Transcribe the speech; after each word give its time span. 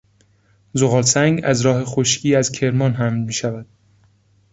زغال 0.73 1.01
سنگ 1.03 1.41
از 1.43 1.61
راه 1.61 1.85
خشکی 1.85 2.35
از 2.35 2.51
کرمان 2.51 2.93
حمل 2.93 3.17
میشود. 3.19 3.65